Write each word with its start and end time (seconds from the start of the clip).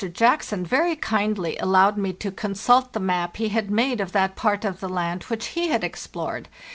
Jack 0.13 0.41
son 0.41 0.65
very 0.65 0.95
kindly 0.95 1.55
allowed 1.59 1.95
me 1.95 2.11
to 2.11 2.31
consult 2.31 2.93
the 2.93 2.99
map 2.99 3.37
he 3.37 3.49
had 3.49 3.69
made 3.69 4.01
of 4.01 4.13
that 4.13 4.35
part 4.35 4.65
of 4.65 4.79
the 4.79 4.89
land 4.89 5.21
which 5.25 5.49
he 5.53 5.67
had 5.67 5.83
explored. 5.83 6.49